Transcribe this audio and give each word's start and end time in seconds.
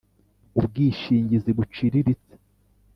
ubwishingizi 0.57 1.49
buciriritse 1.57 2.33